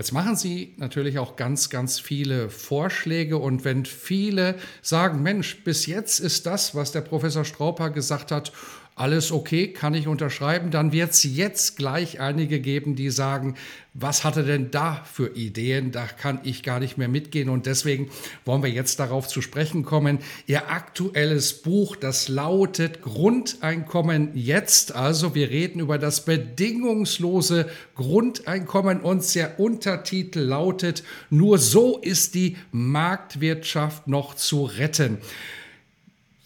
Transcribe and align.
Jetzt 0.00 0.12
machen 0.12 0.34
Sie 0.34 0.72
natürlich 0.78 1.18
auch 1.18 1.36
ganz, 1.36 1.68
ganz 1.68 2.00
viele 2.00 2.48
Vorschläge 2.48 3.36
und 3.36 3.66
wenn 3.66 3.84
viele 3.84 4.54
sagen, 4.80 5.22
Mensch, 5.22 5.62
bis 5.62 5.84
jetzt 5.84 6.20
ist 6.20 6.46
das, 6.46 6.74
was 6.74 6.90
der 6.90 7.02
Professor 7.02 7.44
Strauper 7.44 7.90
gesagt 7.90 8.32
hat, 8.32 8.50
alles 9.00 9.32
okay, 9.32 9.68
kann 9.72 9.94
ich 9.94 10.06
unterschreiben, 10.06 10.70
dann 10.70 10.92
wird 10.92 11.12
es 11.12 11.24
jetzt 11.24 11.78
gleich 11.78 12.20
einige 12.20 12.60
geben, 12.60 12.96
die 12.96 13.08
sagen, 13.08 13.54
was 13.94 14.24
hat 14.24 14.36
er 14.36 14.42
denn 14.42 14.70
da 14.70 15.02
für 15.10 15.34
Ideen? 15.34 15.90
Da 15.90 16.06
kann 16.06 16.40
ich 16.44 16.62
gar 16.62 16.78
nicht 16.78 16.98
mehr 16.98 17.08
mitgehen. 17.08 17.48
Und 17.48 17.66
deswegen 17.66 18.10
wollen 18.44 18.62
wir 18.62 18.70
jetzt 18.70 19.00
darauf 19.00 19.26
zu 19.26 19.40
sprechen 19.42 19.84
kommen. 19.84 20.18
Ihr 20.46 20.70
aktuelles 20.70 21.62
Buch, 21.62 21.96
das 21.96 22.28
lautet 22.28 23.02
Grundeinkommen 23.02 24.30
jetzt. 24.34 24.94
Also 24.94 25.34
wir 25.34 25.50
reden 25.50 25.80
über 25.80 25.98
das 25.98 26.24
bedingungslose 26.24 27.68
Grundeinkommen 27.96 29.00
und 29.00 29.34
der 29.34 29.58
Untertitel 29.58 30.40
lautet, 30.40 31.02
nur 31.30 31.58
so 31.58 31.98
ist 31.98 32.34
die 32.34 32.58
Marktwirtschaft 32.70 34.06
noch 34.06 34.34
zu 34.34 34.64
retten. 34.64 35.18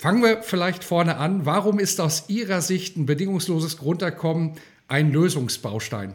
Fangen 0.04 0.22
wir 0.22 0.42
vielleicht 0.42 0.84
vorne 0.84 1.16
an. 1.16 1.46
Warum 1.46 1.78
ist 1.78 1.98
aus 1.98 2.24
Ihrer 2.28 2.60
Sicht 2.60 2.98
ein 2.98 3.06
bedingungsloses 3.06 3.78
Grundeinkommen 3.78 4.52
ein 4.86 5.10
Lösungsbaustein? 5.10 6.12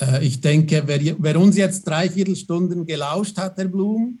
Äh, 0.00 0.24
ich 0.24 0.40
denke, 0.40 0.84
wer, 0.86 1.00
wer, 1.18 1.40
uns 1.40 1.56
jetzt 1.56 1.82
dreiviertel 1.82 2.36
Stunden 2.36 2.86
gelauscht 2.86 3.38
hat, 3.38 3.56
Herr 3.56 3.64
Blum, 3.64 4.20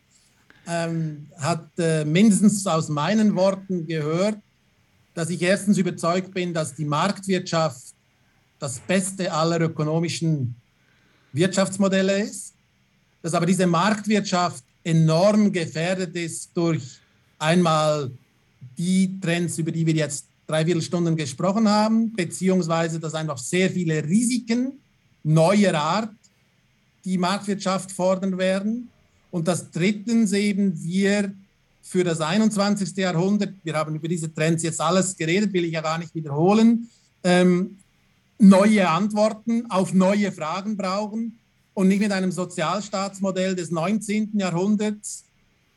ähm, 0.66 1.28
hat 1.38 1.68
äh, 1.78 2.04
mindestens 2.04 2.66
aus 2.66 2.88
meinen 2.88 3.36
Worten 3.36 3.86
gehört, 3.86 4.38
dass 5.14 5.30
ich 5.30 5.40
erstens 5.42 5.78
überzeugt 5.78 6.34
bin, 6.34 6.52
dass 6.52 6.74
die 6.74 6.86
Marktwirtschaft 6.86 7.94
das 8.58 8.80
beste 8.80 9.32
aller 9.32 9.60
ökonomischen 9.60 10.56
Wirtschaftsmodelle 11.32 12.20
ist, 12.24 12.52
dass 13.22 13.32
aber 13.32 13.46
diese 13.46 13.68
Marktwirtschaft 13.68 14.64
enorm 14.82 15.52
gefährdet 15.52 16.16
ist 16.16 16.50
durch 16.56 16.98
einmal 17.38 18.10
die 18.76 19.20
Trends, 19.20 19.58
über 19.58 19.72
die 19.72 19.86
wir 19.86 19.94
jetzt 19.94 20.26
dreiviertel 20.46 20.82
Stunden 20.82 21.16
gesprochen 21.16 21.68
haben, 21.68 22.12
beziehungsweise 22.12 23.00
dass 23.00 23.14
einfach 23.14 23.38
sehr 23.38 23.70
viele 23.70 24.04
Risiken 24.04 24.72
neuer 25.22 25.74
Art 25.74 26.14
die 27.04 27.18
Marktwirtschaft 27.18 27.92
fordern 27.92 28.38
werden. 28.38 28.88
Und 29.30 29.48
das 29.48 29.70
drittens 29.70 30.32
eben 30.32 30.80
wir 30.82 31.32
für 31.82 32.02
das 32.02 32.20
21. 32.20 32.96
Jahrhundert, 32.96 33.54
wir 33.62 33.74
haben 33.74 33.94
über 33.94 34.08
diese 34.08 34.32
Trends 34.32 34.62
jetzt 34.62 34.80
alles 34.80 35.16
geredet, 35.16 35.52
will 35.52 35.64
ich 35.64 35.72
ja 35.72 35.80
gar 35.80 35.98
nicht 35.98 36.14
wiederholen, 36.14 36.88
ähm, 37.22 37.78
neue 38.38 38.88
Antworten 38.88 39.70
auf 39.70 39.92
neue 39.92 40.32
Fragen 40.32 40.76
brauchen 40.76 41.38
und 41.74 41.88
nicht 41.88 42.00
mit 42.00 42.12
einem 42.12 42.32
Sozialstaatsmodell 42.32 43.54
des 43.54 43.70
19. 43.70 44.38
Jahrhunderts 44.38 45.25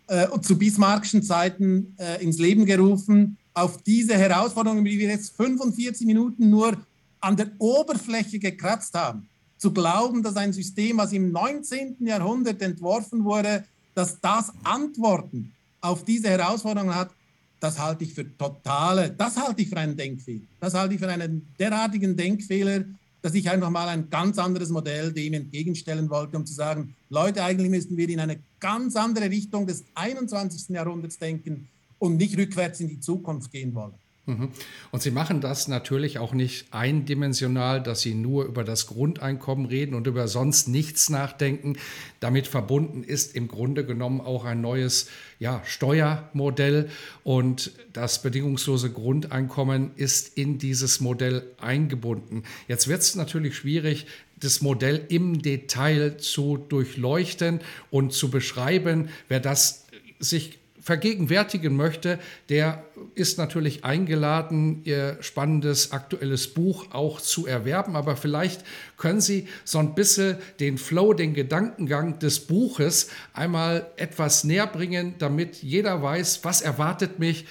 äh, 0.10 0.28
zu 0.42 0.58
Bismarckschen 0.58 1.24
Zeiten 1.24 1.96
äh, 1.98 2.24
ins 2.24 2.40
Leben 2.40 2.66
gerufen, 2.66 3.38
auf 3.54 3.82
diese 3.84 4.16
Herausforderungen, 4.16 4.84
die 4.84 4.98
wir 4.98 5.10
jetzt 5.10 5.36
45 5.36 6.06
Minuten 6.08 6.50
nur 6.50 6.78
an 7.20 7.36
der 7.36 7.52
Oberfläche 7.60 8.40
gekratzt 8.40 8.94
haben, 8.96 9.28
zu 9.58 9.72
glauben, 9.72 10.24
dass 10.24 10.36
ein 10.36 10.54
System, 10.54 10.98
was 10.98 11.12
im 11.12 11.32
19. 11.32 11.98
Jahrhundert 12.00 12.62
entworfen 12.62 13.24
wurde, 13.24 13.66
dass 13.94 14.20
das 14.22 14.52
Antworten 14.64 15.52
auf 15.82 16.06
diese 16.06 16.30
Herausforderungen 16.30 16.96
hat, 16.96 17.12
das 17.60 17.78
halte 17.78 18.06
ich 18.06 18.14
für 18.14 18.26
totale, 18.38 19.12
das 19.12 19.36
halte 19.38 19.62
ich 19.62 19.70
für 19.70 19.78
einen 19.78 19.98
Denkfehler. 19.98 20.46
Das 20.60 20.74
halte 20.74 20.94
ich 20.96 21.00
für 21.00 21.10
einen 21.10 21.46
derartigen 21.60 22.16
Denkfehler, 22.16 22.86
dass 23.22 23.34
ich 23.34 23.50
einfach 23.50 23.70
mal 23.70 23.88
ein 23.88 24.10
ganz 24.10 24.38
anderes 24.38 24.70
Modell 24.70 25.12
dem 25.12 25.34
entgegenstellen 25.34 26.10
wollte, 26.10 26.38
um 26.38 26.46
zu 26.46 26.54
sagen, 26.54 26.96
Leute, 27.10 27.44
eigentlich 27.44 27.70
müssten 27.70 27.98
wir 27.98 28.08
in 28.08 28.20
eine 28.20 28.40
ganz 28.60 28.96
andere 28.96 29.30
Richtung 29.30 29.68
des 29.68 29.84
21. 29.96 30.70
Jahrhunderts 30.70 31.18
denken 31.18 31.68
und 31.98 32.18
nicht 32.18 32.38
rückwärts 32.38 32.80
in 32.80 32.88
die 32.88 33.00
Zukunft 33.00 33.52
gehen 33.52 33.74
wollen. 33.76 33.94
Mhm. 34.30 34.50
Und 34.92 35.02
Sie 35.02 35.12
machen 35.12 35.42
das 35.42 35.68
natürlich 35.68 36.20
auch 36.20 36.34
nicht 36.34 36.68
eindimensional, 36.72 37.82
dass 37.82 38.02
Sie 38.02 38.14
nur 38.14 38.46
über 38.46 38.64
das 38.64 38.86
Grundeinkommen 38.88 39.66
reden 39.66 39.96
und 39.96 40.06
über 40.06 40.28
sonst 40.28 40.68
nichts 40.68 41.10
nachdenken. 41.10 41.78
Damit 42.20 42.48
verbunden 42.48 43.04
ist 43.04 43.36
im 43.36 43.48
Grunde 43.48 43.86
genommen 43.86 44.22
auch 44.22 44.46
ein 44.46 44.62
neues 44.62 45.08
ja, 45.40 45.62
Steuermodell 45.66 46.90
und 47.24 47.72
das 47.94 48.22
bedingungslose 48.22 48.92
Grundeinkommen 48.92 49.92
ist 49.96 50.38
in 50.38 50.60
dieses 50.60 51.00
Modell 51.00 51.44
eingebunden. 51.60 52.44
Jetzt 52.68 52.88
wird 52.88 53.02
es 53.02 53.16
natürlich 53.16 53.56
schwierig, 53.56 54.06
das 54.40 54.62
Modell 54.62 55.06
im 55.10 55.42
Detail 55.42 56.18
zu 56.18 56.58
durchleuchten 56.58 57.62
und 57.90 58.14
zu 58.14 58.30
beschreiben. 58.30 59.10
Wer 59.28 59.40
das 59.40 59.86
sich 60.20 60.59
vergegenwärtigen 60.90 61.76
möchte, 61.76 62.18
der 62.50 62.84
ist 63.14 63.38
natürlich 63.38 63.86
eingeladen, 63.86 64.82
Ihr 64.86 65.20
spannendes 65.22 65.92
aktuelles 65.92 66.48
Buch 66.48 66.88
auch 66.90 67.22
zu 67.22 67.46
erwerben. 67.46 67.96
Aber 67.96 68.18
vielleicht 68.18 68.64
können 68.98 69.22
Sie 69.22 69.48
so 69.66 69.78
ein 69.78 69.94
bisschen 69.94 70.38
den 70.60 70.80
Flow, 70.80 71.14
den 71.14 71.36
Gedankengang 71.36 72.18
des 72.18 72.40
Buches 72.40 73.10
einmal 73.34 73.86
etwas 73.98 74.44
näher 74.44 74.66
bringen, 74.66 75.14
damit 75.20 75.58
jeder 75.62 76.02
weiß, 76.02 76.44
was 76.44 76.64
erwartet 76.64 77.20
mich, 77.20 77.46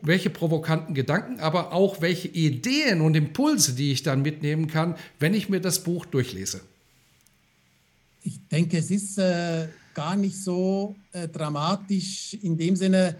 welche 0.00 0.30
provokanten 0.30 0.94
Gedanken, 0.94 1.40
aber 1.40 1.74
auch 1.74 2.00
welche 2.00 2.28
Ideen 2.28 3.02
und 3.02 3.14
Impulse, 3.14 3.74
die 3.74 3.92
ich 3.92 4.02
dann 4.02 4.22
mitnehmen 4.22 4.66
kann, 4.66 4.96
wenn 5.18 5.34
ich 5.34 5.50
mir 5.50 5.60
das 5.60 5.82
Buch 5.82 6.06
durchlese. 6.06 6.62
Ich 8.22 8.40
denke, 8.50 8.78
es 8.78 8.90
ist 8.90 9.18
äh, 9.18 9.68
gar 9.98 10.14
nicht 10.14 10.40
so 10.40 10.94
äh, 11.10 11.26
dramatisch 11.26 12.34
in 12.40 12.56
dem 12.56 12.76
Sinne, 12.76 13.16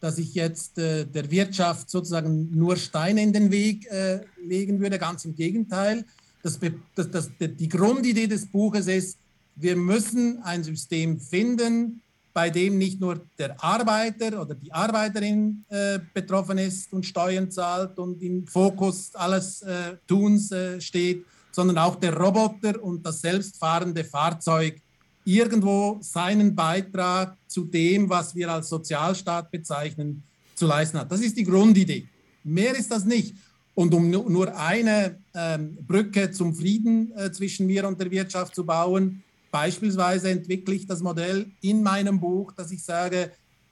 dass 0.00 0.16
ich 0.16 0.34
jetzt 0.34 0.78
äh, 0.78 1.04
der 1.04 1.30
Wirtschaft 1.30 1.90
sozusagen 1.90 2.48
nur 2.56 2.74
Steine 2.76 3.22
in 3.22 3.34
den 3.34 3.50
Weg 3.50 3.86
äh, 3.90 4.20
legen 4.42 4.80
würde. 4.80 4.98
Ganz 4.98 5.26
im 5.26 5.34
Gegenteil. 5.34 6.06
Das, 6.42 6.58
das, 6.94 7.10
das, 7.10 7.30
die 7.38 7.68
Grundidee 7.68 8.26
des 8.26 8.46
Buches 8.46 8.86
ist, 8.86 9.18
wir 9.56 9.76
müssen 9.76 10.42
ein 10.42 10.64
System 10.64 11.20
finden, 11.20 12.00
bei 12.32 12.48
dem 12.48 12.78
nicht 12.78 12.98
nur 12.98 13.20
der 13.38 13.62
Arbeiter 13.62 14.40
oder 14.40 14.54
die 14.54 14.72
Arbeiterin 14.72 15.66
äh, 15.68 15.98
betroffen 16.14 16.56
ist 16.56 16.90
und 16.94 17.04
Steuern 17.04 17.50
zahlt 17.50 17.98
und 17.98 18.22
im 18.22 18.46
Fokus 18.46 19.14
alles 19.14 19.60
äh, 19.60 19.96
Tuns 20.06 20.50
äh, 20.50 20.80
steht, 20.80 21.26
sondern 21.50 21.76
auch 21.76 21.96
der 21.96 22.16
Roboter 22.16 22.82
und 22.82 23.04
das 23.04 23.20
selbstfahrende 23.20 24.02
Fahrzeug 24.02 24.80
irgendwo 25.24 25.98
seinen 26.00 26.54
Beitrag 26.54 27.36
zu 27.46 27.64
dem, 27.64 28.08
was 28.08 28.34
wir 28.34 28.50
als 28.50 28.68
Sozialstaat 28.68 29.50
bezeichnen, 29.50 30.22
zu 30.54 30.66
leisten 30.66 30.98
hat. 30.98 31.10
Das 31.10 31.20
ist 31.20 31.36
die 31.36 31.44
Grundidee. 31.44 32.08
Mehr 32.44 32.76
ist 32.76 32.90
das 32.90 33.04
nicht. 33.04 33.34
Und 33.74 33.94
um 33.94 34.10
nur 34.10 34.54
eine 34.56 35.18
ähm, 35.34 35.78
Brücke 35.86 36.30
zum 36.30 36.54
Frieden 36.54 37.12
äh, 37.16 37.32
zwischen 37.32 37.66
mir 37.66 37.86
und 37.88 37.98
der 38.00 38.10
Wirtschaft 38.10 38.54
zu 38.54 38.66
bauen, 38.66 39.22
beispielsweise 39.50 40.30
entwickle 40.30 40.74
ich 40.74 40.86
das 40.86 41.00
Modell 41.00 41.50
in 41.62 41.82
meinem 41.82 42.20
Buch, 42.20 42.52
dass 42.52 42.70
ich 42.70 42.82
sage, 42.82 43.30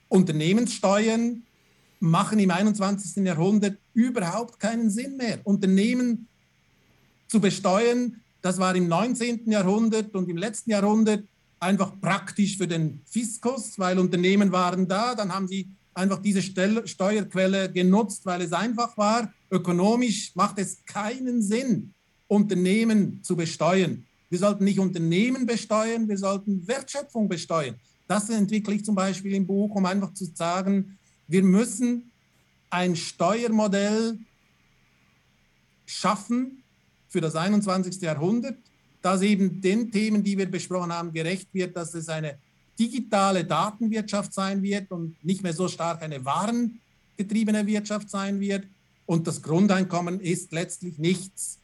Unternehmenssteuern 0.09 1.43
machen 2.01 2.39
im 2.39 2.51
21. 2.51 3.25
Jahrhundert 3.25 3.77
überhaupt 3.93 4.59
keinen 4.59 4.91
Sinn 4.91 5.17
mehr. 5.17 5.41
Unternehmen 5.45 6.29
zu 7.29 7.41
besteuern, 7.41 8.21
das 8.43 8.59
war 8.59 8.75
im 8.75 8.89
19. 8.89 9.51
Jahrhundert 9.51 10.15
und 10.15 10.29
im 10.29 10.39
letzten 10.39 10.71
Jahrhundert 10.71 11.25
einfach 11.61 12.01
praktisch 12.01 12.57
für 12.57 12.67
den 12.67 13.03
Fiskus, 13.05 13.79
weil 13.79 13.99
Unternehmen 13.99 14.51
waren 14.51 14.89
da, 14.89 15.15
dann 15.15 15.33
haben 15.33 15.47
sie 15.47 15.69
einfach 15.95 16.21
diese 16.23 16.43
Steuerquelle 16.43 17.71
genutzt, 17.71 18.25
weil 18.25 18.41
es 18.43 18.53
einfach 18.53 18.97
war. 18.97 19.33
Ökonomisch 19.51 20.35
macht 20.35 20.59
es 20.59 20.85
keinen 20.85 21.43
Sinn, 21.43 21.93
Unternehmen 22.27 23.23
zu 23.23 23.37
besteuern. 23.37 24.07
Wir 24.31 24.39
sollten 24.39 24.65
nicht 24.65 24.79
Unternehmen 24.79 25.45
besteuern, 25.45 26.09
wir 26.09 26.17
sollten 26.17 26.67
Wertschöpfung 26.67 27.29
besteuern. 27.29 27.75
Das 28.07 28.31
entwickle 28.31 28.75
ich 28.75 28.85
zum 28.85 28.95
Beispiel 28.95 29.35
im 29.35 29.47
Buch, 29.47 29.75
um 29.75 29.85
einfach 29.85 30.15
zu 30.15 30.25
sagen, 30.35 30.99
wir 31.29 31.43
müssen 31.43 32.11
ein 32.71 32.97
Steuermodell 32.97 34.19
schaffen 35.85 36.63
für 37.09 37.21
das 37.21 37.35
21. 37.35 38.01
Jahrhundert, 38.01 38.57
dass 39.03 39.23
eben 39.23 39.61
den 39.61 39.91
Themen, 39.91 40.23
die 40.23 40.37
wir 40.37 40.51
besprochen 40.51 40.93
haben, 40.93 41.13
gerecht 41.13 41.49
wird, 41.53 41.77
dass 41.77 41.95
es 41.95 42.09
eine 42.09 42.39
digitale 42.79 43.45
Datenwirtschaft 43.45 44.33
sein 44.33 44.63
wird 44.63 44.91
und 44.91 45.23
nicht 45.25 45.43
mehr 45.43 45.53
so 45.53 45.69
stark 45.69 46.03
eine 46.03 46.25
warengetriebene 46.25 47.67
Wirtschaft 47.67 48.11
sein 48.11 48.41
wird. 48.41 48.65
Und 49.07 49.27
das 49.27 49.43
Grundeinkommen 49.43 50.21
ist 50.21 50.53
letztlich 50.53 50.99
nichts 50.99 51.59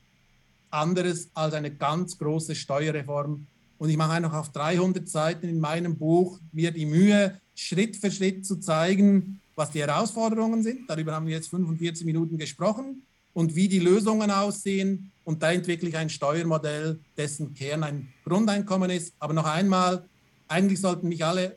anderes 0.71 1.31
als 1.35 1.55
eine 1.55 1.71
ganz 1.71 2.19
große 2.19 2.55
Steuerreform. 2.55 3.47
Und 3.79 3.91
ich 3.91 3.97
mache 3.97 4.13
einfach 4.13 4.35
auf 4.35 4.53
300 4.53 5.09
Seiten 5.09 5.49
in 5.49 5.61
meinem 5.61 5.97
Buch 5.97 6.39
mir 6.53 6.71
die 6.71 6.87
Mühe, 6.87 7.41
Schritt 7.55 7.97
für 7.97 8.11
Schritt 8.11 8.45
zu 8.45 8.57
zeigen, 8.57 9.41
was 9.55 9.71
die 9.71 9.81
Herausforderungen 9.81 10.63
sind. 10.63 10.89
Darüber 10.89 11.15
haben 11.15 11.27
wir 11.27 11.35
jetzt 11.35 11.49
45 11.49 12.05
Minuten 12.05 12.37
gesprochen 12.37 13.03
und 13.33 13.55
wie 13.55 13.69
die 13.69 13.79
Lösungen 13.79 14.31
aussehen. 14.31 15.13
Und 15.27 15.43
da 15.43 15.51
entwickle 15.51 15.89
ich 15.89 15.97
ein 15.97 16.09
Steuermodell, 16.09 17.01
dessen 17.17 17.53
Kern 17.53 17.83
ein 17.83 18.09
Grundeinkommen 18.25 18.91
ist. 18.91 19.13
Aber 19.19 19.35
noch 19.35 19.45
einmal, 19.45 20.05
eigentlich 20.47 20.81
sollten 20.81 21.09
mich 21.09 21.25
alle 21.25 21.57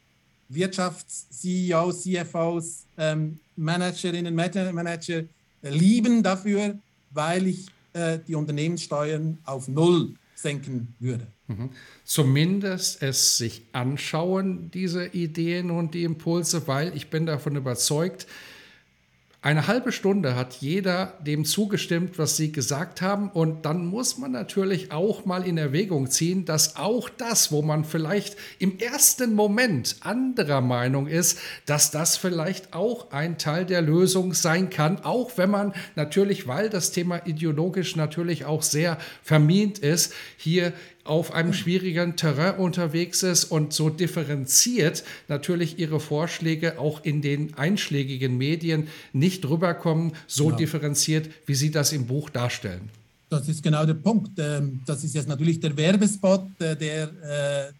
Wirtschafts-CEOs, 0.49 2.01
CFOs, 2.01 2.87
ähm, 2.97 3.39
Managerinnen, 3.55 4.33
Manager 4.33 5.19
äh, 5.19 5.69
lieben 5.69 6.23
dafür, 6.23 6.79
weil 7.11 7.45
ich 7.45 7.67
äh, 7.93 8.17
die 8.27 8.33
Unternehmenssteuern 8.33 9.37
auf 9.45 9.67
Null 9.67 10.15
senken 10.33 10.95
würde. 10.99 11.27
Mhm. 11.45 11.69
Zumindest 12.03 13.03
es 13.03 13.37
sich 13.37 13.61
anschauen, 13.73 14.71
diese 14.71 15.05
Ideen 15.05 15.69
und 15.69 15.93
die 15.93 16.05
Impulse, 16.05 16.67
weil 16.67 16.97
ich 16.97 17.11
bin 17.11 17.27
davon 17.27 17.55
überzeugt, 17.55 18.25
eine 19.41 19.67
halbe 19.67 19.93
Stunde 19.93 20.35
hat 20.35 20.55
jeder 20.55 21.13
dem 21.25 21.45
zugestimmt, 21.45 22.19
was 22.19 22.35
Sie 22.35 22.51
gesagt 22.51 23.01
haben. 23.01 23.29
Und 23.29 23.63
dann 23.63 23.85
muss 23.85 24.17
man 24.17 24.33
natürlich 24.33 24.91
auch 24.91 25.23
mal 25.23 25.47
in 25.47 25.57
Erwägung 25.57 26.11
ziehen, 26.11 26.43
dass 26.43 26.75
auch 26.75 27.07
das, 27.07 27.49
wo 27.49 27.61
man 27.61 27.85
vielleicht 27.85 28.35
im 28.59 28.79
ersten 28.79 29.33
Moment 29.35 29.95
anderer 30.01 30.59
Meinung 30.59 31.07
ist, 31.07 31.39
dass 31.65 31.89
das 31.89 32.17
vielleicht 32.17 32.73
auch 32.73 33.11
ein 33.11 33.37
Teil 33.37 33.65
der 33.65 33.81
Lösung 33.81 34.33
sein 34.33 34.69
kann. 34.69 35.05
Auch 35.05 35.31
wenn 35.37 35.51
man 35.51 35.73
natürlich, 35.95 36.45
weil 36.49 36.69
das 36.69 36.91
Thema 36.91 37.25
ideologisch 37.25 37.95
natürlich 37.95 38.43
auch 38.43 38.61
sehr 38.61 38.97
vermint 39.23 39.79
ist, 39.79 40.13
hier 40.35 40.73
auf 41.09 41.33
einem 41.33 41.53
schwierigen 41.53 42.15
Terrain 42.15 42.55
unterwegs 42.55 43.23
ist 43.23 43.45
und 43.45 43.73
so 43.73 43.89
differenziert 43.89 45.03
natürlich 45.27 45.79
ihre 45.79 45.99
Vorschläge 45.99 46.79
auch 46.79 47.03
in 47.03 47.21
den 47.21 47.55
einschlägigen 47.55 48.37
Medien 48.37 48.87
nicht 49.11 49.43
rüberkommen, 49.45 50.13
so 50.27 50.45
genau. 50.45 50.57
differenziert, 50.57 51.29
wie 51.45 51.55
Sie 51.55 51.71
das 51.71 51.91
im 51.91 52.05
Buch 52.05 52.29
darstellen. 52.29 52.89
Das 53.29 53.47
ist 53.47 53.61
genau 53.61 53.85
der 53.85 53.95
Punkt. 53.95 54.37
Ähm, 54.39 54.81
das 54.85 55.03
ist 55.03 55.15
jetzt 55.15 55.27
natürlich 55.27 55.59
der 55.59 55.75
Werbespot, 55.75 56.45
äh, 56.59 56.75
der 56.75 57.03
äh, 57.03 57.71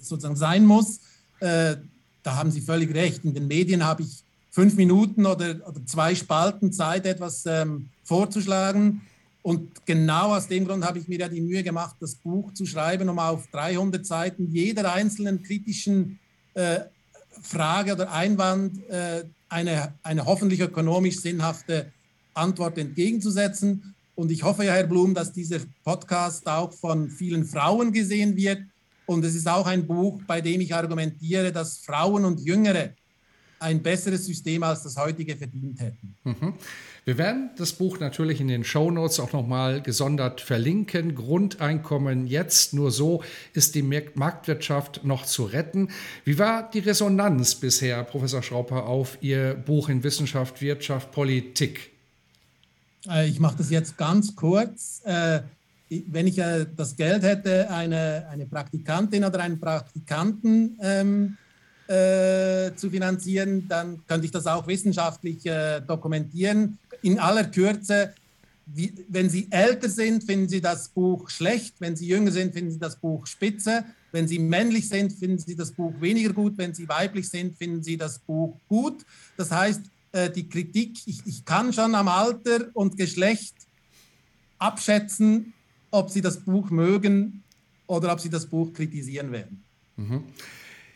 sozusagen 0.00 0.36
sein 0.36 0.64
muss. 0.66 1.00
Äh, 1.40 1.76
da 2.22 2.36
haben 2.36 2.50
Sie 2.50 2.60
völlig 2.60 2.94
recht. 2.94 3.24
In 3.24 3.34
den 3.34 3.46
Medien 3.46 3.84
habe 3.84 4.02
ich 4.02 4.22
fünf 4.50 4.76
Minuten 4.76 5.26
oder, 5.26 5.56
zwei 5.86 6.14
Spalten 6.14 6.72
Zeit, 6.72 7.06
etwas 7.06 7.44
ähm, 7.46 7.88
vorzuschlagen. 8.04 9.02
Und 9.44 9.84
genau 9.84 10.34
aus 10.34 10.48
dem 10.48 10.66
Grund 10.66 10.86
habe 10.86 10.98
ich 10.98 11.06
mir 11.06 11.18
ja 11.18 11.28
die 11.28 11.42
Mühe 11.42 11.62
gemacht, 11.62 11.96
das 12.00 12.14
Buch 12.14 12.54
zu 12.54 12.64
schreiben, 12.64 13.10
um 13.10 13.18
auf 13.18 13.46
300 13.48 14.06
Seiten 14.06 14.50
jeder 14.50 14.90
einzelnen 14.90 15.42
kritischen 15.42 16.18
äh, 16.54 16.80
Frage 17.42 17.92
oder 17.92 18.10
Einwand 18.10 18.82
äh, 18.88 19.24
eine, 19.50 19.92
eine 20.02 20.24
hoffentlich 20.24 20.60
ökonomisch 20.60 21.20
sinnhafte 21.20 21.92
Antwort 22.32 22.78
entgegenzusetzen. 22.78 23.94
Und 24.14 24.30
ich 24.30 24.42
hoffe 24.42 24.64
ja, 24.64 24.72
Herr 24.72 24.86
Blum, 24.86 25.12
dass 25.12 25.34
dieser 25.34 25.58
Podcast 25.84 26.46
auch 26.46 26.72
von 26.72 27.10
vielen 27.10 27.44
Frauen 27.44 27.92
gesehen 27.92 28.36
wird. 28.36 28.62
Und 29.04 29.26
es 29.26 29.34
ist 29.34 29.46
auch 29.46 29.66
ein 29.66 29.86
Buch, 29.86 30.22
bei 30.26 30.40
dem 30.40 30.62
ich 30.62 30.74
argumentiere, 30.74 31.52
dass 31.52 31.76
Frauen 31.76 32.24
und 32.24 32.40
Jüngere 32.40 32.94
ein 33.58 33.82
besseres 33.82 34.26
System 34.26 34.62
als 34.62 34.82
das 34.82 34.96
heutige 34.96 35.36
verdient 35.36 35.80
hätten. 35.80 36.14
Mhm. 36.24 36.54
Wir 37.04 37.18
werden 37.18 37.50
das 37.58 37.72
Buch 37.72 38.00
natürlich 38.00 38.40
in 38.40 38.48
den 38.48 38.64
Show 38.64 38.90
Notes 38.90 39.20
auch 39.20 39.32
nochmal 39.32 39.82
gesondert 39.82 40.40
verlinken. 40.40 41.14
Grundeinkommen 41.14 42.26
jetzt, 42.26 42.72
nur 42.72 42.90
so 42.90 43.22
ist 43.52 43.74
die 43.74 43.82
Marktwirtschaft 43.82 45.04
noch 45.04 45.26
zu 45.26 45.44
retten. 45.44 45.90
Wie 46.24 46.38
war 46.38 46.70
die 46.70 46.78
Resonanz 46.78 47.56
bisher, 47.56 48.02
Professor 48.04 48.42
Schrauper, 48.42 48.86
auf 48.86 49.18
Ihr 49.20 49.54
Buch 49.54 49.88
in 49.88 50.02
Wissenschaft, 50.02 50.62
Wirtschaft, 50.62 51.12
Politik? 51.12 51.90
Äh, 53.08 53.28
ich 53.28 53.38
mache 53.38 53.58
das 53.58 53.70
jetzt 53.70 53.98
ganz 53.98 54.34
kurz. 54.34 55.02
Äh, 55.04 55.40
wenn 56.08 56.26
ich 56.26 56.38
äh, 56.38 56.66
das 56.76 56.96
Geld 56.96 57.22
hätte, 57.22 57.70
eine, 57.70 58.26
eine 58.30 58.46
Praktikantin 58.46 59.24
oder 59.24 59.40
einen 59.40 59.60
Praktikanten 59.60 60.78
ähm, 60.80 61.36
äh, 61.88 62.74
zu 62.76 62.90
finanzieren, 62.90 63.68
dann 63.68 64.06
könnte 64.06 64.26
ich 64.26 64.32
das 64.32 64.46
auch 64.46 64.66
wissenschaftlich 64.66 65.44
äh, 65.46 65.80
dokumentieren 65.80 66.78
in 67.02 67.18
aller 67.18 67.44
Kürze, 67.44 68.14
wie, 68.66 68.94
wenn 69.08 69.28
Sie 69.28 69.46
älter 69.50 69.88
sind, 69.88 70.24
finden 70.24 70.48
Sie 70.48 70.60
das 70.60 70.88
Buch 70.88 71.28
schlecht. 71.28 71.74
Wenn 71.80 71.96
Sie 71.96 72.06
jünger 72.06 72.30
sind, 72.30 72.54
finden 72.54 72.70
Sie 72.70 72.78
das 72.78 72.96
Buch 72.96 73.26
spitze. 73.26 73.84
Wenn 74.10 74.26
Sie 74.26 74.38
männlich 74.38 74.88
sind, 74.88 75.12
finden 75.12 75.38
Sie 75.38 75.54
das 75.54 75.70
Buch 75.70 75.92
weniger 76.00 76.32
gut. 76.32 76.56
Wenn 76.56 76.72
Sie 76.72 76.88
weiblich 76.88 77.28
sind, 77.28 77.56
finden 77.56 77.82
Sie 77.82 77.96
das 77.96 78.18
Buch 78.18 78.58
gut. 78.68 79.04
Das 79.36 79.50
heißt, 79.50 79.82
äh, 80.12 80.30
die 80.30 80.48
Kritik, 80.48 80.96
ich, 81.06 81.20
ich 81.26 81.44
kann 81.44 81.72
schon 81.72 81.94
am 81.94 82.08
Alter 82.08 82.68
und 82.72 82.96
Geschlecht 82.96 83.54
abschätzen, 84.58 85.52
ob 85.90 86.08
Sie 86.10 86.22
das 86.22 86.40
Buch 86.40 86.70
mögen 86.70 87.42
oder 87.86 88.12
ob 88.12 88.20
Sie 88.20 88.30
das 88.30 88.46
Buch 88.46 88.72
kritisieren 88.72 89.30
werden. 89.30 89.62
Mhm. 89.96 90.24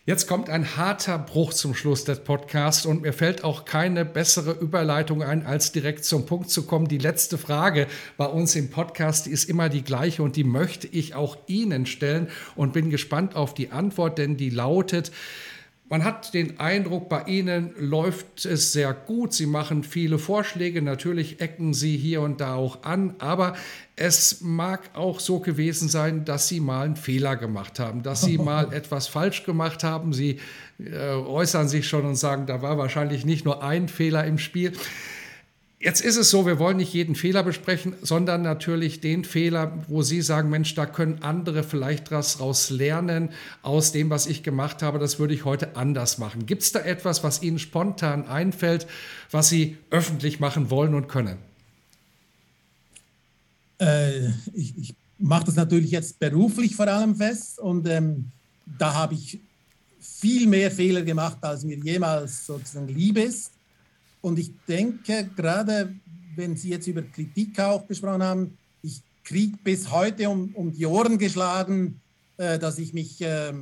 Jetzt 0.08 0.26
kommt 0.26 0.48
ein 0.48 0.78
harter 0.78 1.18
Bruch 1.18 1.52
zum 1.52 1.74
Schluss 1.74 2.04
des 2.04 2.20
Podcasts 2.20 2.86
und 2.86 3.02
mir 3.02 3.12
fällt 3.12 3.44
auch 3.44 3.66
keine 3.66 4.06
bessere 4.06 4.52
Überleitung 4.52 5.22
ein, 5.22 5.44
als 5.44 5.70
direkt 5.70 6.02
zum 6.06 6.24
Punkt 6.24 6.48
zu 6.48 6.64
kommen. 6.64 6.88
Die 6.88 6.96
letzte 6.96 7.36
Frage 7.36 7.86
bei 8.16 8.24
uns 8.24 8.56
im 8.56 8.70
Podcast, 8.70 9.26
ist 9.26 9.50
immer 9.50 9.68
die 9.68 9.84
gleiche 9.84 10.22
und 10.22 10.36
die 10.36 10.44
möchte 10.44 10.86
ich 10.86 11.14
auch 11.14 11.36
Ihnen 11.46 11.84
stellen 11.84 12.28
und 12.56 12.72
bin 12.72 12.88
gespannt 12.88 13.36
auf 13.36 13.52
die 13.52 13.70
Antwort, 13.70 14.16
denn 14.16 14.38
die 14.38 14.48
lautet, 14.48 15.12
man 15.88 16.04
hat 16.04 16.34
den 16.34 16.60
Eindruck, 16.60 17.08
bei 17.08 17.22
Ihnen 17.24 17.72
läuft 17.78 18.44
es 18.44 18.72
sehr 18.72 18.92
gut. 18.92 19.32
Sie 19.32 19.46
machen 19.46 19.82
viele 19.82 20.18
Vorschläge. 20.18 20.82
Natürlich 20.82 21.40
ecken 21.40 21.72
Sie 21.72 21.96
hier 21.96 22.20
und 22.20 22.42
da 22.42 22.54
auch 22.54 22.82
an. 22.82 23.14
Aber 23.18 23.56
es 23.96 24.42
mag 24.42 24.90
auch 24.92 25.18
so 25.18 25.40
gewesen 25.40 25.88
sein, 25.88 26.26
dass 26.26 26.46
Sie 26.46 26.60
mal 26.60 26.84
einen 26.84 26.96
Fehler 26.96 27.36
gemacht 27.36 27.78
haben, 27.78 28.02
dass 28.02 28.20
Sie 28.20 28.36
mal 28.36 28.72
etwas 28.74 29.06
falsch 29.06 29.44
gemacht 29.44 29.82
haben. 29.82 30.12
Sie 30.12 30.40
äh, 30.78 31.12
äußern 31.12 31.68
sich 31.68 31.88
schon 31.88 32.04
und 32.04 32.16
sagen, 32.16 32.46
da 32.46 32.60
war 32.60 32.76
wahrscheinlich 32.76 33.24
nicht 33.24 33.46
nur 33.46 33.62
ein 33.62 33.88
Fehler 33.88 34.24
im 34.24 34.36
Spiel. 34.36 34.72
Jetzt 35.80 36.00
ist 36.00 36.16
es 36.16 36.30
so, 36.30 36.44
wir 36.44 36.58
wollen 36.58 36.78
nicht 36.78 36.92
jeden 36.92 37.14
Fehler 37.14 37.44
besprechen, 37.44 37.94
sondern 38.02 38.42
natürlich 38.42 39.00
den 39.00 39.24
Fehler, 39.24 39.84
wo 39.86 40.02
Sie 40.02 40.22
sagen, 40.22 40.50
Mensch, 40.50 40.74
da 40.74 40.86
können 40.86 41.22
andere 41.22 41.62
vielleicht 41.62 42.10
was 42.10 42.40
raus 42.40 42.70
lernen 42.70 43.30
aus 43.62 43.92
dem, 43.92 44.10
was 44.10 44.26
ich 44.26 44.42
gemacht 44.42 44.82
habe. 44.82 44.98
Das 44.98 45.20
würde 45.20 45.34
ich 45.34 45.44
heute 45.44 45.76
anders 45.76 46.18
machen. 46.18 46.46
Gibt 46.46 46.62
es 46.62 46.72
da 46.72 46.80
etwas, 46.80 47.22
was 47.22 47.42
Ihnen 47.42 47.60
spontan 47.60 48.26
einfällt, 48.26 48.88
was 49.30 49.50
Sie 49.50 49.76
öffentlich 49.90 50.40
machen 50.40 50.68
wollen 50.68 50.94
und 50.94 51.06
können? 51.06 51.38
Äh, 53.80 54.30
ich, 54.54 54.76
ich 54.76 54.94
mache 55.16 55.44
das 55.44 55.54
natürlich 55.54 55.92
jetzt 55.92 56.18
beruflich 56.18 56.74
vor 56.74 56.88
allem 56.88 57.14
fest 57.14 57.60
und 57.60 57.86
ähm, 57.86 58.32
da 58.66 58.94
habe 58.94 59.14
ich 59.14 59.38
viel 60.00 60.48
mehr 60.48 60.72
Fehler 60.72 61.02
gemacht, 61.02 61.38
als 61.42 61.62
mir 61.62 61.76
jemals 61.76 62.46
sozusagen 62.46 62.88
lieb 62.88 63.18
ist. 63.18 63.52
Und 64.20 64.38
ich 64.38 64.52
denke, 64.66 65.30
gerade 65.36 65.94
wenn 66.36 66.56
Sie 66.56 66.70
jetzt 66.70 66.86
über 66.86 67.02
Kritik 67.02 67.58
auch 67.60 67.86
gesprochen 67.86 68.22
haben, 68.22 68.58
ich 68.82 69.02
kriege 69.24 69.56
bis 69.62 69.90
heute 69.90 70.28
um, 70.28 70.54
um 70.54 70.72
die 70.72 70.86
Ohren 70.86 71.18
geschlagen, 71.18 72.00
äh, 72.36 72.58
dass 72.58 72.78
ich 72.78 72.92
mich 72.94 73.20
äh, 73.20 73.52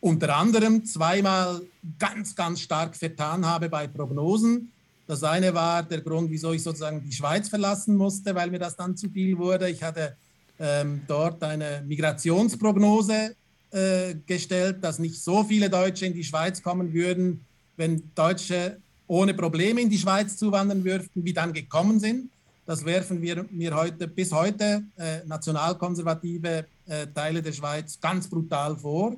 unter 0.00 0.36
anderem 0.36 0.84
zweimal 0.84 1.62
ganz, 1.98 2.34
ganz 2.34 2.60
stark 2.60 2.96
vertan 2.96 3.46
habe 3.46 3.68
bei 3.68 3.86
Prognosen. 3.86 4.72
Das 5.06 5.22
eine 5.22 5.52
war 5.54 5.82
der 5.82 6.00
Grund, 6.00 6.30
wieso 6.30 6.52
ich 6.52 6.62
sozusagen 6.62 7.02
die 7.04 7.12
Schweiz 7.12 7.48
verlassen 7.48 7.96
musste, 7.96 8.34
weil 8.34 8.50
mir 8.50 8.58
das 8.58 8.76
dann 8.76 8.96
zu 8.96 9.08
viel 9.10 9.36
wurde. 9.38 9.68
Ich 9.68 9.82
hatte 9.82 10.16
ähm, 10.58 11.02
dort 11.06 11.42
eine 11.42 11.84
Migrationsprognose 11.86 13.34
äh, 13.70 14.14
gestellt, 14.26 14.82
dass 14.82 14.98
nicht 14.98 15.22
so 15.22 15.44
viele 15.44 15.68
Deutsche 15.68 16.06
in 16.06 16.14
die 16.14 16.24
Schweiz 16.24 16.62
kommen 16.62 16.92
würden, 16.92 17.44
wenn 17.76 18.02
Deutsche 18.14 18.78
ohne 19.12 19.34
Probleme 19.34 19.82
in 19.82 19.90
die 19.90 19.98
Schweiz 19.98 20.38
zuwandern 20.38 20.82
dürften, 20.82 21.22
wie 21.22 21.34
dann 21.34 21.52
gekommen 21.52 22.00
sind. 22.00 22.30
Das 22.64 22.82
werfen 22.82 23.20
wir 23.20 23.44
mir 23.50 23.76
heute 23.76 24.08
bis 24.08 24.32
heute 24.32 24.84
äh, 24.96 25.18
nationalkonservative 25.26 26.64
äh, 26.86 27.06
Teile 27.14 27.42
der 27.42 27.52
Schweiz 27.52 28.00
ganz 28.00 28.26
brutal 28.26 28.74
vor. 28.74 29.14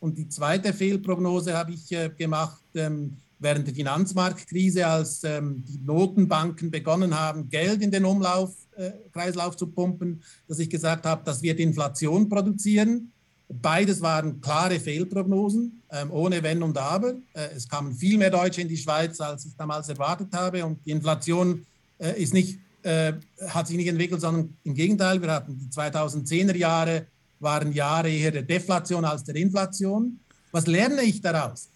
Und 0.00 0.18
die 0.18 0.28
zweite 0.28 0.72
Fehlprognose 0.72 1.56
habe 1.56 1.74
ich 1.74 1.92
äh, 1.92 2.10
gemacht, 2.18 2.60
ähm, 2.74 3.18
während 3.38 3.68
der 3.68 3.74
Finanzmarktkrise, 3.74 4.84
als 4.84 5.22
ähm, 5.22 5.62
die 5.68 5.78
Notenbanken 5.78 6.72
begonnen 6.72 7.16
haben, 7.16 7.48
Geld 7.48 7.82
in 7.82 7.92
den 7.92 8.04
Umlaufkreislauf 8.04 9.54
äh, 9.54 9.56
zu 9.56 9.68
pumpen, 9.68 10.22
dass 10.48 10.58
ich 10.58 10.68
gesagt 10.68 11.06
habe, 11.06 11.22
das 11.24 11.40
wird 11.40 11.60
Inflation 11.60 12.28
produzieren. 12.28 13.12
Beides 13.48 14.00
waren 14.00 14.40
klare 14.40 14.80
Fehlprognosen, 14.80 15.82
ähm, 15.90 16.10
ohne 16.10 16.42
Wenn 16.42 16.62
und 16.62 16.76
Aber. 16.76 17.14
Äh, 17.32 17.48
es 17.54 17.68
kamen 17.68 17.94
viel 17.94 18.18
mehr 18.18 18.30
Deutsche 18.30 18.60
in 18.60 18.68
die 18.68 18.76
Schweiz, 18.76 19.20
als 19.20 19.46
ich 19.46 19.56
damals 19.56 19.88
erwartet 19.88 20.28
habe. 20.32 20.64
Und 20.64 20.84
die 20.84 20.90
Inflation 20.90 21.64
äh, 21.98 22.20
ist 22.20 22.34
nicht, 22.34 22.58
äh, 22.82 23.12
hat 23.48 23.68
sich 23.68 23.76
nicht 23.76 23.86
entwickelt, 23.86 24.20
sondern 24.20 24.56
im 24.64 24.74
Gegenteil. 24.74 25.22
Wir 25.22 25.30
hatten 25.30 25.56
die 25.56 25.66
2010er 25.66 26.56
Jahre, 26.56 27.06
waren 27.38 27.72
Jahre 27.72 28.10
eher 28.10 28.32
der 28.32 28.42
Deflation 28.42 29.04
als 29.04 29.22
der 29.22 29.36
Inflation. 29.36 30.18
Was 30.50 30.66
lerne 30.66 31.02
ich 31.02 31.20
daraus? 31.20 31.68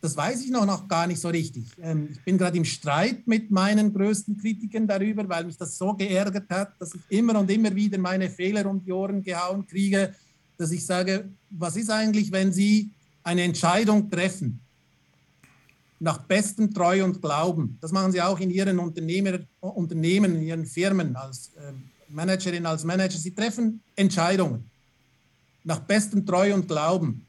Das 0.00 0.16
weiß 0.16 0.44
ich 0.44 0.50
noch, 0.50 0.64
noch 0.64 0.86
gar 0.86 1.06
nicht 1.06 1.20
so 1.20 1.28
richtig. 1.28 1.64
Ähm, 1.82 2.08
ich 2.12 2.24
bin 2.24 2.38
gerade 2.38 2.56
im 2.56 2.64
Streit 2.64 3.26
mit 3.26 3.50
meinen 3.50 3.92
größten 3.92 4.38
Kritikern 4.38 4.86
darüber, 4.86 5.28
weil 5.28 5.44
mich 5.44 5.58
das 5.58 5.76
so 5.76 5.92
geärgert 5.92 6.48
hat, 6.48 6.72
dass 6.78 6.94
ich 6.94 7.00
immer 7.10 7.38
und 7.38 7.50
immer 7.50 7.74
wieder 7.74 7.98
meine 7.98 8.30
Fehler 8.30 8.64
um 8.64 8.82
die 8.82 8.92
Ohren 8.92 9.22
gehauen 9.22 9.66
kriege, 9.66 10.14
dass 10.58 10.72
ich 10.72 10.84
sage, 10.84 11.30
was 11.48 11.76
ist 11.76 11.90
eigentlich, 11.90 12.30
wenn 12.32 12.52
Sie 12.52 12.90
eine 13.22 13.42
Entscheidung 13.42 14.10
treffen, 14.10 14.60
nach 16.00 16.18
bestem 16.18 16.72
Treu 16.72 17.02
und 17.04 17.20
Glauben. 17.22 17.78
Das 17.80 17.92
machen 17.92 18.12
Sie 18.12 18.20
auch 18.20 18.38
in 18.38 18.50
Ihren 18.50 18.78
Unternehmer, 18.78 19.40
Unternehmen, 19.60 20.36
in 20.36 20.42
Ihren 20.42 20.66
Firmen 20.66 21.16
als 21.16 21.52
äh, 21.56 21.72
Managerin, 22.08 22.66
als 22.66 22.84
Manager. 22.84 23.18
Sie 23.18 23.34
treffen 23.34 23.80
Entscheidungen 23.96 24.70
nach 25.64 25.80
bestem 25.80 26.24
Treu 26.24 26.54
und 26.54 26.68
Glauben 26.68 27.26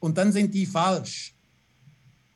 und 0.00 0.16
dann 0.16 0.32
sind 0.32 0.52
die 0.54 0.66
falsch. 0.66 1.34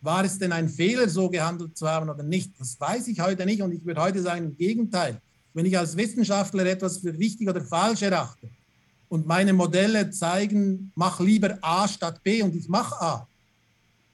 War 0.00 0.24
es 0.24 0.38
denn 0.38 0.52
ein 0.52 0.68
Fehler, 0.68 1.08
so 1.08 1.28
gehandelt 1.28 1.76
zu 1.76 1.88
haben 1.88 2.08
oder 2.08 2.22
nicht? 2.22 2.52
Das 2.58 2.78
weiß 2.78 3.08
ich 3.08 3.20
heute 3.20 3.44
nicht 3.44 3.62
und 3.62 3.72
ich 3.72 3.84
würde 3.84 4.00
heute 4.00 4.22
sagen, 4.22 4.46
im 4.46 4.56
Gegenteil. 4.56 5.20
Wenn 5.54 5.66
ich 5.66 5.76
als 5.76 5.96
Wissenschaftler 5.96 6.66
etwas 6.66 6.98
für 6.98 7.16
richtig 7.16 7.48
oder 7.48 7.64
falsch 7.64 8.02
erachte 8.02 8.48
und 9.08 9.26
meine 9.26 9.52
Modelle 9.52 10.10
zeigen, 10.10 10.92
mach 10.94 11.20
lieber 11.20 11.58
A 11.62 11.88
statt 11.88 12.22
B 12.22 12.42
und 12.42 12.54
ich 12.54 12.68
mache 12.68 13.00
A, 13.00 13.28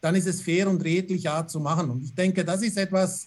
dann 0.01 0.15
ist 0.15 0.27
es 0.27 0.41
fair 0.41 0.69
und 0.69 0.83
redlich 0.83 1.29
A 1.29 1.47
zu 1.47 1.61
machen. 1.61 1.91
Und 1.91 2.05
ich 2.05 2.15
denke, 2.15 2.45
das 2.45 2.63
ist 2.63 2.77
etwas, 2.77 3.27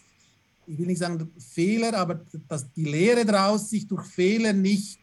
ich 0.65 0.77
will 0.77 0.87
nicht 0.87 0.99
sagen 0.99 1.31
Fehler, 1.37 1.93
aber 1.95 2.21
dass 2.47 2.71
die 2.73 2.85
Lehre 2.85 3.25
daraus, 3.25 3.69
sich 3.69 3.87
durch 3.87 4.05
Fehler 4.05 4.53
nicht 4.53 4.99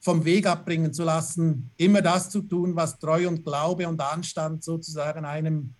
vom 0.00 0.24
Weg 0.24 0.46
abbringen 0.46 0.92
zu 0.92 1.04
lassen, 1.04 1.70
immer 1.76 2.02
das 2.02 2.28
zu 2.28 2.42
tun, 2.42 2.74
was 2.74 2.98
Treu 2.98 3.28
und 3.28 3.44
Glaube 3.44 3.86
und 3.86 4.00
Anstand 4.00 4.64
sozusagen 4.64 5.24
einem 5.24 5.74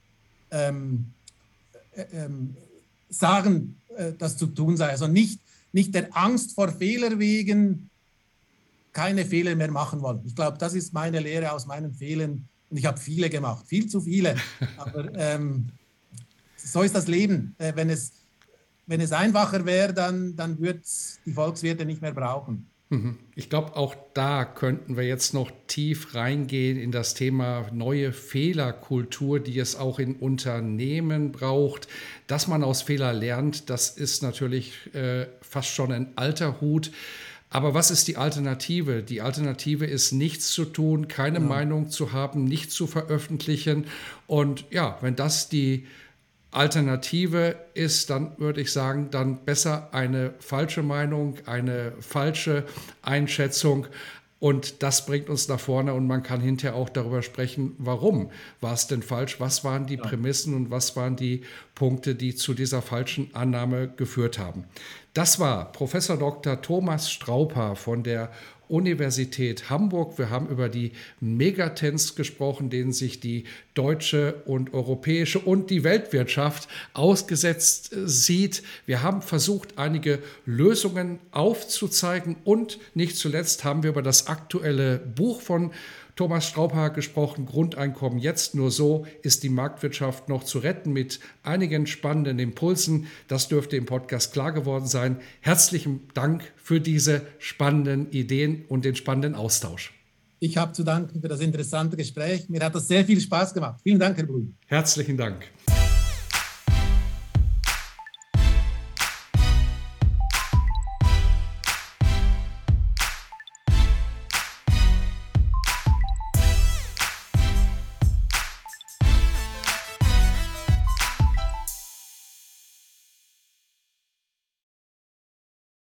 ähm, 0.51 1.07
äh, 1.93 2.05
ähm, 2.13 2.57
sagen, 3.09 3.77
äh, 3.97 4.13
das 4.17 4.37
zu 4.37 4.47
tun 4.47 4.77
sei. 4.77 4.91
Also 4.91 5.09
nicht, 5.09 5.41
nicht 5.73 5.95
der 5.95 6.17
Angst 6.17 6.55
vor 6.55 6.69
Fehler 6.69 7.19
wegen 7.19 7.91
keine 8.93 9.25
Fehler 9.25 9.55
mehr 9.55 9.71
machen 9.71 10.03
wollen. 10.03 10.21
Ich 10.25 10.35
glaube, 10.35 10.59
das 10.59 10.75
ist 10.75 10.93
meine 10.93 11.21
Lehre 11.21 11.53
aus 11.53 11.67
meinen 11.67 11.93
Fehlern. 11.93 12.49
Und 12.71 12.77
ich 12.77 12.87
habe 12.87 12.99
viele 12.99 13.29
gemacht, 13.31 13.67
viel 13.67 13.87
zu 13.87 14.01
viele. 14.01 14.37
Aber 14.77 15.15
ähm, 15.15 15.69
so 16.57 16.83
ist 16.83 16.95
das 16.95 17.07
Leben. 17.07 17.55
Äh, 17.59 17.73
wenn, 17.75 17.91
es, 17.91 18.13
wenn 18.87 19.01
es 19.01 19.13
einfacher 19.13 19.65
wäre, 19.65 19.93
dann, 19.93 20.37
dann 20.37 20.59
würde 20.59 20.81
es 20.81 21.21
die 21.25 21.33
Volkswirte 21.33 21.85
nicht 21.85 22.01
mehr 22.01 22.13
brauchen. 22.13 22.67
Mhm. 22.93 23.19
Ich 23.35 23.49
glaube, 23.49 23.75
auch 23.77 23.97
da 24.13 24.45
könnten 24.45 24.99
wir 24.99 25.05
jetzt 25.05 25.33
noch 25.33 25.51
tief 25.67 26.15
reingehen 26.15 26.79
in 26.79 26.93
das 26.93 27.15
Thema 27.15 27.67
neue 27.73 28.13
Fehlerkultur, 28.13 29.41
die 29.41 29.59
es 29.59 29.77
auch 29.77 29.99
in 29.99 30.17
Unternehmen 30.17 31.33
braucht. 31.33 31.89
Dass 32.27 32.49
man 32.49 32.63
aus 32.63 32.83
Fehler 32.83 33.15
lernt, 33.15 33.71
das 33.71 33.91
ist 33.91 34.23
natürlich 34.23 34.95
äh, 34.95 35.27
fast 35.41 35.71
schon 35.71 35.91
ein 35.91 36.09
alter 36.17 36.61
Hut. 36.61 36.93
Aber 37.53 37.75
was 37.75 37.91
ist 37.91 38.09
die 38.09 38.17
Alternative? 38.17 39.03
Die 39.03 39.21
Alternative 39.21 39.85
ist 39.85 40.13
nichts 40.13 40.53
zu 40.53 40.65
tun, 40.65 41.07
keine 41.07 41.39
ja. 41.39 41.45
Meinung 41.45 41.91
zu 41.91 42.13
haben, 42.13 42.45
nicht 42.45 42.73
zu 42.73 42.87
veröffentlichen. 42.87 43.85
Und 44.27 44.65
ja, 44.71 44.97
wenn 45.03 45.17
das 45.17 45.51
die 45.51 45.87
Alternative 46.51 47.57
ist, 47.75 48.09
dann 48.09 48.33
würde 48.39 48.63
ich 48.63 48.73
sagen, 48.73 49.11
dann 49.11 49.45
besser 49.45 49.91
eine 49.93 50.33
falsche 50.39 50.83
Meinung, 50.83 51.37
eine 51.45 51.93
falsche 52.01 52.65
Einschätzung. 53.03 53.87
Und 54.43 54.83
das 54.83 55.07
bringt 55.07 55.31
uns 55.31 55.47
nach 55.47 55.61
vorne 55.61 55.95
und 55.95 56.09
man 56.09 56.25
kann 56.25 56.41
hinterher 56.41 56.75
auch 56.75 56.89
darüber 56.89 57.23
sprechen, 57.23 57.77
warum 57.79 58.33
war 58.61 58.73
es 58.73 58.89
denn 58.89 59.01
falsch, 59.01 59.39
was 59.39 59.63
waren 59.63 59.87
die 59.87 59.97
Prämissen 59.97 60.53
und 60.55 60.69
was 60.69 60.97
waren 60.97 61.15
die 61.15 61.43
Punkte, 61.77 62.17
die 62.17 62.35
zu 62.35 62.53
dieser 62.53 62.83
falschen 62.83 63.33
Annahme 63.37 63.87
geführt 63.97 64.41
haben. 64.41 64.65
Das 65.15 65.39
war 65.39 65.71
Professor 65.71 66.17
Dr. 66.17 66.61
Thomas 66.61 67.09
Strauper 67.09 67.77
von 67.77 68.03
der 68.03 68.33
Universität 68.73 69.69
Hamburg. 69.69 70.19
Wir 70.19 70.31
haben 70.31 70.49
über 70.49 70.71
die 70.71 70.93
Megatrends 71.21 72.15
gesprochen, 72.15 72.71
denen 72.71 72.93
sich 72.93 73.21
die 73.21 73.45
deutsche 73.75 74.43
und 74.47 74.73
europäische 74.73 75.39
und 75.39 75.69
die 75.71 75.85
Weltwirtschaft 75.85 76.69
ausgesetzt 76.95 77.93
äh, 77.93 78.09
sieht. 78.09 78.63
Wir 78.87 79.03
haben 79.03 79.21
versucht, 79.21 79.79
einige 79.79 80.21
Lösungen 80.47 81.19
aufzuzeigen 81.33 82.37
und 82.45 82.79
nicht 82.95 83.17
zuletzt 83.17 83.63
haben 83.65 83.83
wir 83.83 83.91
über 83.91 84.03
das 84.03 84.27
aktuelle 84.27 84.99
Buch 84.99 85.43
von 85.43 85.73
Thomas 86.17 86.47
Straubhaar 86.47 86.91
gesprochen, 86.91 87.47
Grundeinkommen 87.47 88.19
jetzt. 88.19 88.55
Nur 88.55 88.71
so 88.71 89.07
ist 89.23 89.43
die 89.43 89.49
Marktwirtschaft 89.49 90.29
noch 90.29 90.45
zu 90.45 90.59
retten 90.59 90.93
mit 90.93 91.21
einigen 91.43 91.87
spannenden 91.87 92.39
Impulsen. 92.39 93.07
Das 93.29 93.49
dürfte 93.49 93.77
im 93.77 93.87
Podcast 93.87 94.33
klar 94.33 94.53
geworden 94.53 94.87
sein. 94.87 95.17
Herzlichen 95.41 96.01
Dank 96.15 96.53
für 96.57 96.81
diese 96.81 97.23
spannenden 97.39 98.11
Ideen 98.11 98.65
und 98.69 98.85
den 98.85 98.95
spannenden 98.95 99.35
Austausch. 99.35 99.95
Ich 100.39 100.57
habe 100.57 100.73
zu 100.73 100.83
danken 100.83 101.21
für 101.21 101.29
das 101.29 101.41
interessante 101.41 101.97
Gespräch. 101.97 102.49
Mir 102.49 102.65
hat 102.65 102.75
das 102.75 102.89
sehr 102.89 103.05
viel 103.05 103.21
Spaß 103.21 103.55
gemacht. 103.55 103.81
Vielen 103.85 104.01
Dank, 104.01 104.17
Herr 104.17 104.27
Brun. 104.27 104.57
Herzlichen 104.67 105.17
Dank. 105.17 105.47